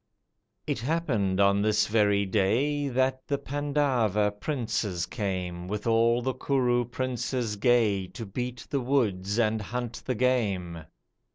It 0.65 0.79
happened 0.79 1.39
on 1.39 1.61
this 1.61 1.85
very 1.85 2.25
day 2.25 2.87
That 2.87 3.27
the 3.27 3.37
Pandava 3.37 4.31
princes 4.31 5.05
came 5.05 5.67
With 5.67 5.85
all 5.85 6.23
the 6.23 6.33
Kuru 6.33 6.85
princes 6.85 7.55
gay 7.55 8.07
To 8.07 8.25
beat 8.25 8.65
the 8.71 8.81
woods 8.81 9.37
and 9.37 9.61
hunt 9.61 10.01
the 10.03 10.15
game. 10.15 10.85